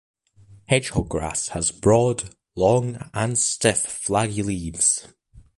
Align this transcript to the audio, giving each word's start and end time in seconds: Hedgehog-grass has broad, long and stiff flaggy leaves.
Hedgehog-grass 0.65 1.49
has 1.49 1.69
broad, 1.69 2.31
long 2.55 3.07
and 3.13 3.37
stiff 3.37 3.85
flaggy 3.85 4.43
leaves. 4.43 5.05